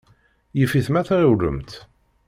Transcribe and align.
Yif-it 0.57 0.87
ma 0.91 1.01
tɣiwlemt. 1.07 1.71